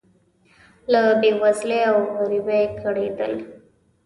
[0.91, 3.33] له بې وزلۍ او غریبۍ کړېدل.